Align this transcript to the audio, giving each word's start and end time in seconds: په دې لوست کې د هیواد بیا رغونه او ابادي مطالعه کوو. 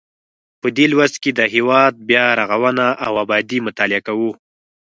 په 0.61 0.67
دې 0.77 0.85
لوست 0.91 1.15
کې 1.23 1.31
د 1.33 1.41
هیواد 1.55 1.93
بیا 2.09 2.25
رغونه 2.39 2.85
او 3.05 3.11
ابادي 3.23 3.59
مطالعه 3.67 4.01
کوو. 4.07 4.31